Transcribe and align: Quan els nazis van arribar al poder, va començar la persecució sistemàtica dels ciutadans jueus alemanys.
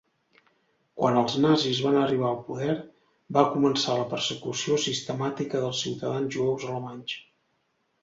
Quan 1.01 1.19
els 1.21 1.35
nazis 1.43 1.81
van 1.87 1.97
arribar 2.05 2.31
al 2.31 2.39
poder, 2.49 2.75
va 3.39 3.45
començar 3.53 4.01
la 4.01 4.09
persecució 4.17 4.81
sistemàtica 4.89 5.65
dels 5.69 5.87
ciutadans 5.87 6.37
jueus 6.41 6.71
alemanys. 6.75 7.19